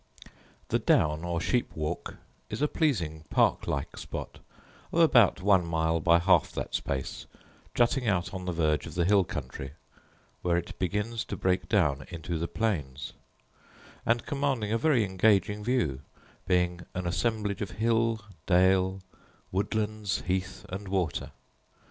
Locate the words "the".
0.69-0.79, 8.45-8.51, 8.95-9.05, 12.39-12.47